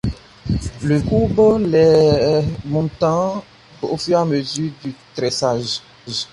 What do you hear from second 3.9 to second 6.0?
fur et à mesure du tressage.